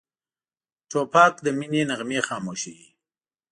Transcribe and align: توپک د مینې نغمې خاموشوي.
توپک 0.89 1.33
د 1.45 1.47
مینې 1.57 1.81
نغمې 1.89 2.19
خاموشوي. 2.27 2.87